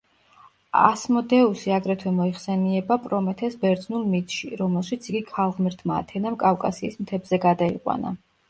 [0.83, 8.17] ასმოდეუსი აგრეთვე მოიხსენიება პრომეთეს ბერძნულ მითში, რომელშიც იგი ქალღმერთმა ათენამ კავკასიის მთებზე გადაიყვანა.